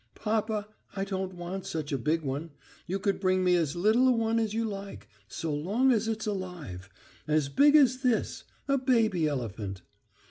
"Papa, 0.15 0.67
I 0.95 1.03
don't 1.05 1.35
want 1.35 1.67
such 1.67 1.91
a 1.91 1.97
big 1.99 2.23
one.... 2.23 2.49
You 2.87 2.97
could 2.97 3.19
bring 3.19 3.43
me 3.43 3.55
as 3.55 3.75
little 3.75 4.07
a 4.07 4.11
one 4.11 4.39
as 4.39 4.51
you 4.51 4.65
like, 4.65 5.07
so 5.27 5.53
long 5.53 5.91
as 5.91 6.07
it's 6.07 6.25
alive. 6.25 6.89
As 7.27 7.49
big 7.49 7.75
as 7.75 7.99
this... 7.99 8.43
a 8.67 8.79
baby 8.79 9.27
elephant." 9.27 9.83